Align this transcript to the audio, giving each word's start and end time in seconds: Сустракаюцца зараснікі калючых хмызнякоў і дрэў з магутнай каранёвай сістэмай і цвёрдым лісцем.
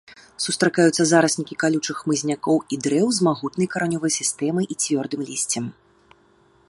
Сустракаюцца 0.43 1.03
зараснікі 1.09 1.57
калючых 1.63 1.99
хмызнякоў 2.05 2.57
і 2.77 2.81
дрэў 2.87 3.07
з 3.19 3.29
магутнай 3.29 3.67
каранёвай 3.75 4.11
сістэмай 4.19 4.65
і 4.77 4.83
цвёрдым 4.87 5.21
лісцем. 5.29 5.65